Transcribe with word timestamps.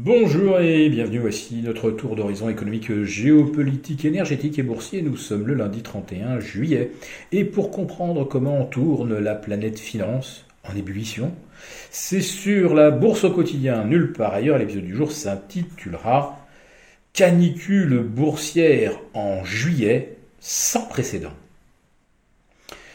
Bonjour 0.00 0.60
et 0.60 0.88
bienvenue, 0.90 1.18
voici 1.18 1.56
notre 1.56 1.90
tour 1.90 2.14
d'horizon 2.14 2.48
économique, 2.48 3.02
géopolitique, 3.02 4.04
énergétique 4.04 4.56
et 4.56 4.62
boursier. 4.62 5.02
Nous 5.02 5.16
sommes 5.16 5.44
le 5.44 5.54
lundi 5.54 5.82
31 5.82 6.38
juillet. 6.38 6.92
Et 7.32 7.44
pour 7.44 7.72
comprendre 7.72 8.22
comment 8.22 8.64
tourne 8.64 9.18
la 9.18 9.34
planète 9.34 9.80
finance 9.80 10.44
en 10.62 10.76
ébullition, 10.76 11.32
c'est 11.90 12.20
sur 12.20 12.74
la 12.74 12.92
bourse 12.92 13.24
au 13.24 13.32
quotidien, 13.32 13.84
nulle 13.86 14.12
part 14.12 14.34
ailleurs. 14.34 14.58
L'épisode 14.58 14.84
du 14.84 14.94
jour 14.94 15.10
s'intitulera 15.10 16.46
Canicule 17.12 17.98
boursière 17.98 19.00
en 19.14 19.44
juillet 19.44 20.16
sans 20.38 20.86
précédent. 20.86 21.32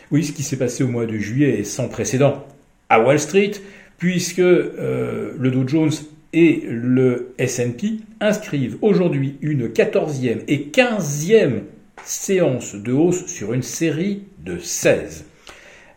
Oui, 0.09 0.23
ce 0.23 0.31
qui 0.31 0.43
s'est 0.43 0.57
passé 0.57 0.85
au 0.85 0.87
mois 0.87 1.05
de 1.05 1.17
juillet 1.17 1.59
est 1.59 1.65
sans 1.65 1.89
précédent 1.89 2.47
à 2.87 3.01
Wall 3.01 3.19
Street, 3.19 3.51
puisque 3.97 4.39
euh, 4.39 5.33
le 5.37 5.51
Dow 5.51 5.67
Jones 5.67 5.91
et 6.33 6.63
le 6.65 7.33
S&P 7.37 7.97
inscrivent 8.19 8.77
aujourd'hui 8.81 9.37
une 9.41 9.67
14e 9.67 10.41
et 10.47 10.69
15e 10.71 11.61
séance 12.03 12.75
de 12.75 12.91
hausse 12.91 13.27
sur 13.27 13.53
une 13.53 13.61
série 13.61 14.23
de 14.43 14.57
16. 14.57 15.25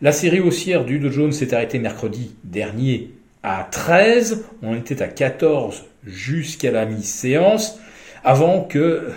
La 0.01 0.11
série 0.11 0.39
haussière 0.39 0.85
du 0.85 0.99
Dow 0.99 1.09
Jones 1.09 1.31
s'est 1.31 1.53
arrêtée 1.53 1.79
mercredi 1.79 2.35
dernier 2.43 3.11
à 3.41 3.67
13, 3.69 4.45
on 4.61 4.75
était 4.75 5.01
à 5.01 5.07
14 5.07 5.85
jusqu'à 6.05 6.71
la 6.71 6.85
mi-séance, 6.85 7.79
avant 8.23 8.61
que 8.61 9.09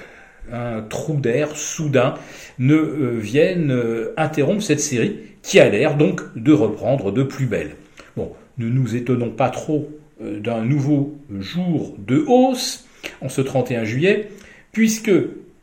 un 0.53 0.83
trou 0.83 1.15
d'air 1.15 1.57
soudain 1.57 2.15
ne 2.59 2.75
euh, 2.75 3.19
vienne 3.19 3.71
euh, 3.71 4.13
interrompre 4.17 4.63
cette 4.63 4.81
série 4.81 5.19
qui 5.43 5.61
a 5.61 5.69
l'air 5.69 5.97
donc 5.97 6.23
de 6.35 6.53
reprendre 6.53 7.13
de 7.13 7.23
plus 7.23 7.47
belle. 7.47 7.77
Bon, 8.17 8.33
ne 8.59 8.69
nous 8.69 8.97
étonnons 8.97 9.31
pas 9.31 9.51
trop 9.51 9.89
euh, 9.89 10.00
d'un 10.21 10.63
nouveau 10.63 11.17
jour 11.39 11.95
de 11.99 12.25
hausse 12.27 12.87
en 13.23 13.29
ce 13.29 13.41
31 13.41 13.85
juillet, 13.85 14.31
puisque 14.73 15.11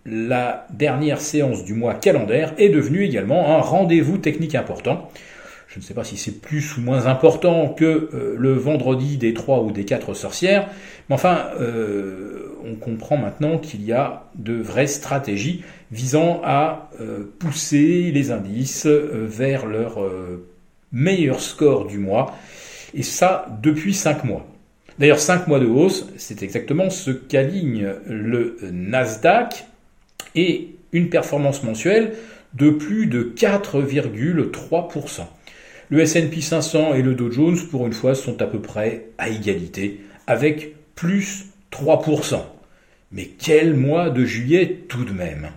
la 0.05 0.67
dernière 0.71 1.21
séance 1.21 1.63
du 1.63 1.73
mois 1.73 1.93
calendaire 1.93 2.53
est 2.57 2.69
devenue 2.69 3.03
également 3.03 3.55
un 3.55 3.61
rendez-vous 3.61 4.17
technique 4.17 4.55
important. 4.55 5.11
Je 5.67 5.79
ne 5.79 5.83
sais 5.83 5.93
pas 5.93 6.03
si 6.03 6.17
c'est 6.17 6.39
plus 6.39 6.77
ou 6.77 6.81
moins 6.81 7.07
important 7.07 7.69
que 7.69 8.09
euh, 8.13 8.35
le 8.37 8.53
vendredi 8.53 9.17
des 9.17 9.33
trois 9.33 9.61
ou 9.61 9.71
des 9.71 9.85
quatre 9.85 10.13
sorcières, 10.13 10.69
mais 11.09 11.15
enfin, 11.15 11.49
euh, 11.59 12.55
on 12.65 12.75
comprend 12.75 13.17
maintenant 13.17 13.57
qu'il 13.57 13.83
y 13.83 13.91
a 13.91 14.23
de 14.35 14.53
vraies 14.53 14.87
stratégies 14.87 15.63
visant 15.91 16.41
à 16.43 16.89
pousser 17.39 18.11
les 18.11 18.31
indices 18.31 18.85
vers 18.87 19.65
leur 19.65 19.99
meilleur 20.91 21.39
score 21.39 21.85
du 21.85 21.97
mois 21.97 22.35
et 22.93 23.03
ça 23.03 23.47
depuis 23.61 23.93
5 23.93 24.23
mois. 24.23 24.47
D'ailleurs, 24.99 25.19
5 25.19 25.47
mois 25.47 25.59
de 25.59 25.67
hausse, 25.67 26.07
c'est 26.17 26.41
exactement 26.41 26.89
ce 26.89 27.11
qu'aligne 27.11 27.93
le 28.07 28.57
Nasdaq 28.71 29.65
et 30.35 30.75
une 30.91 31.09
performance 31.09 31.63
mensuelle 31.63 32.13
de 32.53 32.69
plus 32.69 33.07
de 33.07 33.23
4,3%. 33.35 35.21
Le 35.89 35.99
S&P 36.01 36.41
500 36.41 36.95
et 36.95 37.01
le 37.01 37.13
Dow 37.13 37.31
Jones, 37.31 37.57
pour 37.69 37.85
une 37.85 37.93
fois, 37.93 38.15
sont 38.15 38.41
à 38.41 38.45
peu 38.45 38.59
près 38.59 39.05
à 39.17 39.29
égalité, 39.29 40.01
avec 40.25 40.75
plus 40.95 41.45
3%. 41.71 42.41
Mais 43.11 43.29
quel 43.39 43.75
mois 43.75 44.09
de 44.09 44.25
juillet 44.25 44.79
tout 44.89 45.05
de 45.05 45.13
même? 45.13 45.49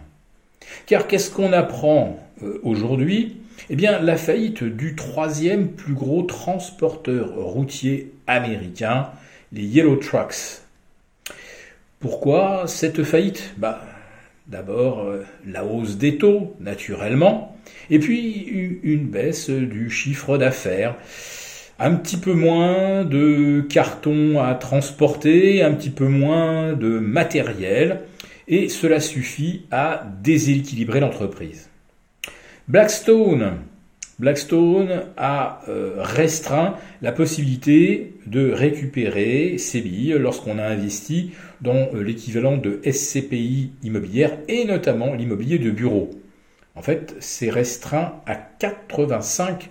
Car 0.87 1.07
qu'est-ce 1.07 1.31
qu'on 1.31 1.53
apprend 1.53 2.19
euh, 2.43 2.61
aujourd'hui? 2.63 3.39
Eh 3.69 3.77
bien, 3.77 4.01
la 4.01 4.17
faillite 4.17 4.65
du 4.65 4.95
troisième 4.95 5.69
plus 5.69 5.95
gros 5.95 6.23
transporteur 6.23 7.35
routier 7.35 8.13
américain, 8.27 9.11
les 9.53 9.65
Yellow 9.65 9.97
Trucks. 9.97 10.63
Pourquoi 11.99 12.65
cette 12.67 13.03
faillite? 13.03 13.55
Bah, 13.59 13.85
D'abord, 14.51 15.05
euh, 15.05 15.23
la 15.47 15.65
hausse 15.65 15.97
des 15.97 16.19
taux, 16.19 16.57
naturellement, 16.59 17.57
et 17.89 18.01
puis 18.01 18.49
une 18.83 19.07
baisse 19.07 19.49
du 19.49 19.91
chiffre 19.91 20.39
d'affaires. 20.39 20.97
Un 21.79 21.95
petit 21.95 22.17
peu 22.17 22.33
moins 22.33 23.05
de 23.05 23.61
cartons 23.61 24.41
à 24.41 24.55
transporter, 24.57 25.63
un 25.63 25.73
petit 25.73 25.91
peu 25.91 26.09
moins 26.09 26.73
de 26.73 26.99
matériel, 26.99 28.01
et 28.49 28.69
cela 28.69 28.99
suffit 28.99 29.67
à 29.71 30.05
déséquilibrer 30.21 30.99
l'entreprise. 30.99 31.70
Blackstone. 32.69 33.59
Blackstone 34.19 35.05
a 35.17 35.63
euh, 35.69 35.95
restreint 35.97 36.77
la 37.01 37.11
possibilité 37.11 38.15
de 38.27 38.53
récupérer 38.53 39.57
ses 39.57 39.81
billes 39.81 40.17
lorsqu'on 40.19 40.59
a 40.59 40.65
investi 40.65 41.33
dans 41.63 41.89
euh, 41.95 42.03
l'équivalent 42.03 42.59
de 42.59 42.81
SCPI 42.85 43.71
immobilière 43.83 44.37
et 44.47 44.67
notamment 44.67 45.15
l'immobilier 45.15 45.59
de 45.59 45.71
bureau. 45.71 46.11
En 46.77 46.83
fait, 46.83 47.17
c'est 47.21 47.49
restreint 47.51 48.21
à 48.27 48.39
85%. 48.61 49.69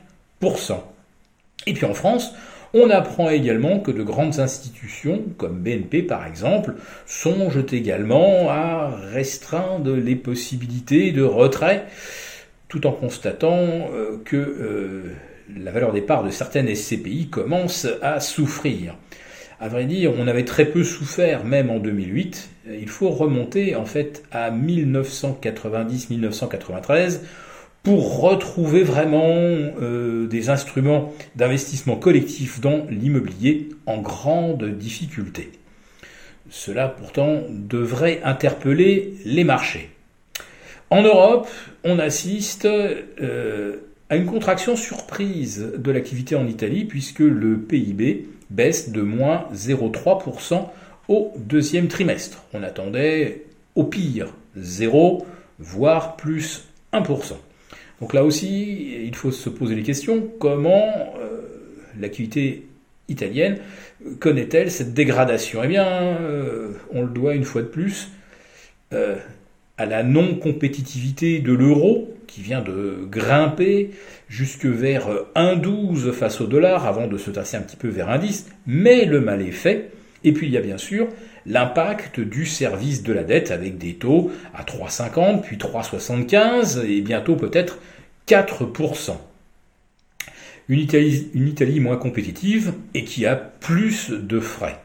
Et 1.67 1.73
puis 1.73 1.85
en 1.85 1.93
France, 1.93 2.33
on 2.73 2.89
apprend 2.89 3.29
également 3.29 3.79
que 3.79 3.91
de 3.91 4.03
grandes 4.03 4.39
institutions, 4.39 5.23
comme 5.37 5.59
BNP 5.59 6.03
par 6.03 6.25
exemple, 6.25 6.75
songent 7.05 7.65
également 7.71 8.49
à 8.49 8.91
restreindre 9.11 9.95
les 9.95 10.15
possibilités 10.15 11.11
de 11.11 11.23
retrait 11.23 11.85
tout 12.69 12.87
en 12.87 12.93
constatant 12.93 13.57
euh, 13.57 14.17
que 14.23 14.37
euh, 14.37 15.11
la 15.53 15.71
valeur 15.71 15.91
des 15.91 15.99
parts 16.01 16.23
de 16.23 16.29
certaines 16.29 16.73
SCPI 16.73 17.27
commence 17.29 17.85
à 18.01 18.21
souffrir. 18.21 18.95
À 19.59 19.67
vrai 19.67 19.83
dire, 19.85 20.13
on 20.17 20.25
avait 20.27 20.45
très 20.45 20.63
peu 20.65 20.85
souffert, 20.85 21.43
même 21.43 21.69
en 21.69 21.79
2008. 21.79 22.49
Il 22.79 22.87
faut 22.87 23.09
remonter 23.09 23.75
en 23.75 23.83
fait 23.83 24.23
à 24.31 24.51
1990-1993 24.51 27.19
pour 27.83 28.21
retrouver 28.21 28.83
vraiment 28.83 29.35
euh, 29.35 30.27
des 30.27 30.49
instruments 30.49 31.13
d'investissement 31.35 31.95
collectif 31.95 32.61
dans 32.61 32.85
l'immobilier 32.89 33.67
en 33.85 33.97
grande 33.97 34.77
difficulté. 34.77 35.51
Cela 36.49 36.87
pourtant 36.87 37.41
devrait 37.49 38.21
interpeller 38.23 39.15
les 39.25 39.43
marchés. 39.43 39.89
En 40.91 41.03
Europe, 41.03 41.47
on 41.83 41.99
assiste 41.99 42.65
euh, 42.65 43.75
à 44.09 44.15
une 44.15 44.25
contraction 44.25 44.75
surprise 44.75 45.71
de 45.77 45.91
l'activité 45.91 46.35
en 46.35 46.47
Italie 46.47 46.85
puisque 46.85 47.19
le 47.19 47.59
PIB 47.59 48.27
baisse 48.49 48.91
de 48.91 49.01
moins 49.01 49.47
0,3% 49.53 50.67
au 51.07 51.31
deuxième 51.37 51.87
trimestre. 51.89 52.43
On 52.53 52.63
attendait 52.63 53.45
au 53.75 53.83
pire 53.83 54.33
0, 54.57 55.27
voire 55.59 56.15
plus 56.15 56.65
1%. 56.91 57.33
Donc 58.01 58.13
là 58.13 58.23
aussi, 58.23 59.05
il 59.05 59.13
faut 59.13 59.31
se 59.31 59.49
poser 59.49 59.75
les 59.75 59.83
questions, 59.83 60.27
comment 60.39 61.13
euh, 61.19 61.41
l'activité 61.99 62.65
italienne 63.09 63.59
connaît-elle 64.19 64.71
cette 64.71 64.95
dégradation? 64.95 65.63
Eh 65.63 65.67
bien, 65.67 65.85
euh, 65.85 66.71
on 66.91 67.03
le 67.03 67.09
doit 67.09 67.35
une 67.35 67.43
fois 67.43 67.61
de 67.61 67.67
plus 67.67 68.09
à 69.79 69.85
la 69.85 70.03
non-compétitivité 70.03 71.39
de 71.39 71.53
l'euro, 71.53 72.13
qui 72.27 72.41
vient 72.41 72.61
de 72.61 73.07
grimper 73.09 73.91
jusque 74.27 74.65
vers 74.65 75.07
1,12 75.35 76.11
face 76.11 76.41
au 76.41 76.47
dollar 76.47 76.85
avant 76.85 77.07
de 77.07 77.17
se 77.17 77.31
tasser 77.31 77.55
un 77.55 77.61
petit 77.61 77.77
peu 77.77 77.87
vers 77.87 78.09
1,10, 78.09 78.47
mais 78.67 79.05
le 79.05 79.21
mal 79.21 79.41
est 79.41 79.51
fait. 79.51 79.91
Et 80.25 80.33
puis 80.33 80.47
il 80.47 80.53
y 80.53 80.57
a 80.57 80.61
bien 80.61 80.77
sûr 80.77 81.07
l'impact 81.45 82.19
du 82.19 82.45
service 82.45 83.03
de 83.03 83.13
la 83.13 83.23
dette 83.23 83.51
avec 83.51 83.77
des 83.77 83.93
taux 83.93 84.31
à 84.53 84.63
3,50 84.63 85.41
puis 85.41 85.55
3,75 85.55 86.85
et 86.85 86.99
bientôt 86.99 87.37
peut-être 87.37 87.79
4%. 88.27 89.15
Une 90.67 90.79
Italie, 90.79 91.29
une 91.33 91.47
Italie 91.47 91.79
moins 91.79 91.97
compétitive 91.97 92.73
et 92.93 93.05
qui 93.05 93.25
a 93.25 93.37
plus 93.37 94.11
de 94.11 94.41
frais. 94.41 94.77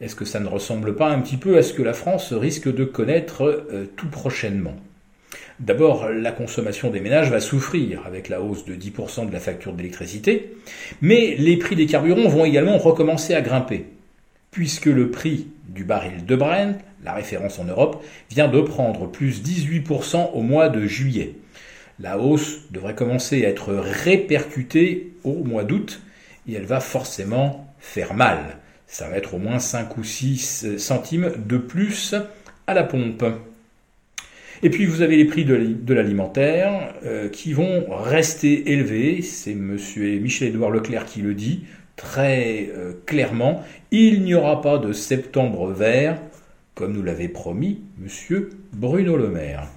Est-ce 0.00 0.16
que 0.16 0.24
ça 0.24 0.40
ne 0.40 0.48
ressemble 0.48 0.96
pas 0.96 1.10
un 1.10 1.20
petit 1.20 1.36
peu 1.36 1.58
à 1.58 1.62
ce 1.62 1.74
que 1.74 1.82
la 1.82 1.92
France 1.92 2.32
risque 2.32 2.72
de 2.72 2.84
connaître 2.84 3.44
euh, 3.44 3.84
tout 3.96 4.08
prochainement? 4.08 4.74
D'abord, 5.58 6.08
la 6.08 6.32
consommation 6.32 6.88
des 6.88 7.00
ménages 7.00 7.30
va 7.30 7.38
souffrir 7.38 8.06
avec 8.06 8.30
la 8.30 8.40
hausse 8.40 8.64
de 8.64 8.74
10% 8.74 9.28
de 9.28 9.32
la 9.32 9.40
facture 9.40 9.74
d'électricité, 9.74 10.56
mais 11.02 11.36
les 11.38 11.58
prix 11.58 11.76
des 11.76 11.84
carburants 11.84 12.30
vont 12.30 12.46
également 12.46 12.78
recommencer 12.78 13.34
à 13.34 13.42
grimper, 13.42 13.84
puisque 14.50 14.86
le 14.86 15.10
prix 15.10 15.48
du 15.68 15.84
baril 15.84 16.24
de 16.24 16.34
Brent, 16.34 16.78
la 17.04 17.12
référence 17.12 17.58
en 17.58 17.64
Europe, 17.64 18.02
vient 18.30 18.48
de 18.48 18.62
prendre 18.62 19.06
plus 19.06 19.42
18% 19.42 20.30
au 20.32 20.40
mois 20.40 20.70
de 20.70 20.86
juillet. 20.86 21.34
La 21.98 22.18
hausse 22.18 22.60
devrait 22.70 22.94
commencer 22.94 23.44
à 23.44 23.50
être 23.50 23.74
répercutée 23.74 25.12
au 25.24 25.44
mois 25.44 25.64
d'août, 25.64 26.00
et 26.48 26.54
elle 26.54 26.64
va 26.64 26.80
forcément 26.80 27.70
faire 27.80 28.14
mal 28.14 28.38
ça 28.90 29.08
va 29.08 29.16
être 29.16 29.34
au 29.34 29.38
moins 29.38 29.60
5 29.60 29.96
ou 29.98 30.04
6 30.04 30.78
centimes 30.78 31.32
de 31.46 31.56
plus 31.56 32.16
à 32.66 32.74
la 32.74 32.82
pompe. 32.82 33.24
Et 34.62 34.68
puis 34.68 34.84
vous 34.84 35.00
avez 35.00 35.16
les 35.16 35.24
prix 35.24 35.44
de 35.44 35.94
l'alimentaire 35.94 36.92
euh, 37.04 37.28
qui 37.28 37.52
vont 37.52 37.86
rester 37.88 38.72
élevés, 38.72 39.22
c'est 39.22 39.54
monsieur 39.54 40.18
Michel-Édouard 40.18 40.70
Leclerc 40.70 41.06
qui 41.06 41.22
le 41.22 41.34
dit, 41.34 41.64
très 41.96 42.68
euh, 42.76 42.92
clairement, 43.06 43.62
il 43.92 44.22
n'y 44.22 44.34
aura 44.34 44.60
pas 44.60 44.78
de 44.78 44.92
septembre 44.92 45.68
vert, 45.68 46.20
comme 46.74 46.92
nous 46.92 47.02
l'avait 47.02 47.28
promis 47.28 47.80
monsieur 47.96 48.50
Bruno 48.72 49.16
Le 49.16 49.28
Maire. 49.28 49.68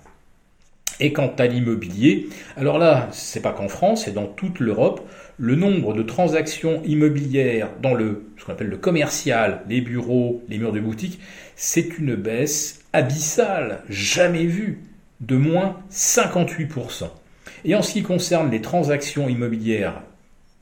Et 1.04 1.12
quant 1.12 1.34
à 1.38 1.48
l'immobilier, 1.48 2.30
alors 2.56 2.78
là, 2.78 3.10
c'est 3.12 3.42
pas 3.42 3.52
qu'en 3.52 3.68
France, 3.68 4.06
c'est 4.06 4.14
dans 4.14 4.26
toute 4.26 4.62
l'Europe, 4.62 5.06
le 5.38 5.56
nombre 5.56 5.94
de 5.94 6.02
transactions 6.02 6.82
immobilières 6.86 7.70
dans 7.82 7.94
le 7.94 8.24
ce 8.38 8.46
qu'on 8.46 8.54
appelle 8.54 8.70
le 8.70 8.78
commercial, 8.78 9.64
les 9.68 9.82
bureaux, 9.82 10.42
les 10.48 10.58
murs 10.58 10.72
de 10.72 10.80
boutique, 10.80 11.20
c'est 11.58 11.98
une 12.00 12.16
baisse 12.16 12.86
abyssale, 12.94 13.82
jamais 13.90 14.46
vue, 14.46 14.80
de 15.20 15.36
moins 15.36 15.76
58%. 15.92 17.10
Et 17.66 17.76
en 17.76 17.82
ce 17.82 17.92
qui 17.92 18.04
concerne 18.04 18.50
les 18.50 18.62
transactions 18.62 19.28
immobilières 19.28 20.02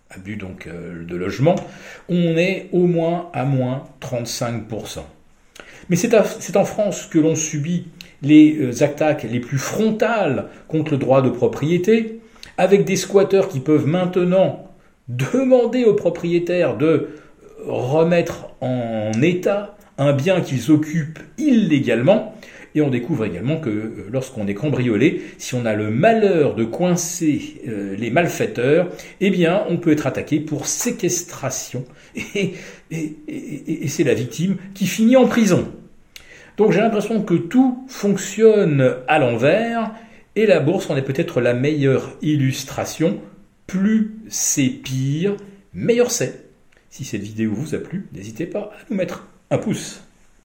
à 0.09 0.17
but 0.17 0.37
donc 0.37 0.65
euh, 0.65 1.05
de 1.05 1.15
logement, 1.15 1.55
on 2.09 2.35
est 2.35 2.67
au 2.71 2.87
moins 2.87 3.29
à 3.33 3.45
moins 3.45 3.83
35%. 4.01 5.01
Mais 5.89 5.95
c'est 5.95 6.57
en 6.57 6.65
France 6.65 7.05
que 7.05 7.19
l'on 7.19 7.35
subit 7.35 7.85
les 8.21 8.57
euh, 8.59 8.83
attaques 8.83 9.23
les 9.23 9.39
plus 9.39 9.57
frontales 9.57 10.47
contre 10.67 10.91
le 10.91 10.97
droit 10.97 11.21
de 11.21 11.29
propriété, 11.29 12.19
avec 12.57 12.85
des 12.85 12.95
squatteurs 12.95 13.47
qui 13.47 13.59
peuvent 13.59 13.87
maintenant 13.87 14.67
demander 15.07 15.83
aux 15.83 15.93
propriétaires 15.93 16.77
de 16.77 17.09
remettre 17.65 18.49
en 18.61 19.11
état 19.21 19.75
un 19.97 20.13
bien 20.13 20.41
qu'ils 20.41 20.71
occupent 20.71 21.19
illégalement. 21.37 22.35
Et 22.73 22.81
on 22.81 22.89
découvre 22.89 23.25
également 23.25 23.57
que 23.57 23.69
euh, 23.69 24.07
lorsqu'on 24.11 24.47
est 24.47 24.53
cambriolé, 24.53 25.21
si 25.37 25.55
on 25.55 25.65
a 25.65 25.73
le 25.73 25.89
malheur 25.91 26.55
de 26.55 26.63
coincer 26.63 27.61
euh, 27.67 27.95
les 27.97 28.09
malfaiteurs, 28.09 28.87
eh 29.19 29.29
bien, 29.29 29.63
on 29.67 29.77
peut 29.77 29.91
être 29.91 30.07
attaqué 30.07 30.39
pour 30.39 30.67
séquestration. 30.67 31.83
Et, 32.93 33.15
et 33.29 33.87
c'est 33.87 34.03
la 34.03 34.13
victime 34.13 34.57
qui 34.73 34.85
finit 34.85 35.15
en 35.15 35.25
prison. 35.25 35.71
Donc 36.61 36.73
j'ai 36.73 36.79
l'impression 36.79 37.23
que 37.23 37.33
tout 37.33 37.83
fonctionne 37.87 38.97
à 39.07 39.17
l'envers 39.17 39.95
et 40.35 40.45
la 40.45 40.59
bourse 40.59 40.91
en 40.91 40.95
est 40.95 41.01
peut-être 41.01 41.41
la 41.41 41.55
meilleure 41.55 42.11
illustration. 42.21 43.19
Plus 43.65 44.19
c'est 44.29 44.67
pire, 44.67 45.35
meilleur 45.73 46.11
c'est. 46.11 46.51
Si 46.91 47.03
cette 47.03 47.23
vidéo 47.23 47.51
vous 47.51 47.73
a 47.73 47.79
plu, 47.79 48.09
n'hésitez 48.13 48.45
pas 48.45 48.59
à 48.59 48.85
nous 48.91 48.95
mettre 48.95 49.27
un 49.49 49.57
pouce. 49.57 50.03